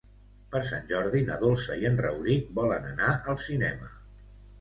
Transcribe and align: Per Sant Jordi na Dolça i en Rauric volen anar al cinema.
Per 0.53 0.59
Sant 0.67 0.85
Jordi 0.91 1.19
na 1.27 1.35
Dolça 1.43 1.75
i 1.81 1.85
en 1.89 1.99
Rauric 2.05 2.47
volen 2.61 2.87
anar 2.93 3.11
al 3.35 3.39
cinema. 3.49 3.93